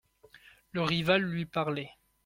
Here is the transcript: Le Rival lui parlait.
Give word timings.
Le 0.71 0.81
Rival 0.81 1.21
lui 1.21 1.45
parlait. 1.45 1.91